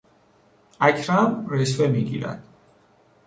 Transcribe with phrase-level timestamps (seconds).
[0.79, 2.43] اکرم رشوه میگیرد.